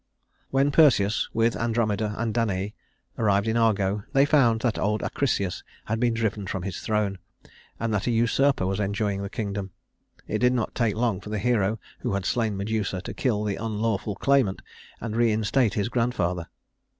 [0.49, 2.73] When Perseus, with Andromeda and Danaë,
[3.19, 7.19] arrived in Argo, they found that old Acrisius had been driven from his throne,
[7.79, 9.69] and that a usurper was enjoying the kingdom.
[10.27, 13.57] It did not take long for the hero who had slain Medusa to kill the
[13.57, 14.63] unlawful claimant,
[14.99, 16.47] and reinstate his grandfather.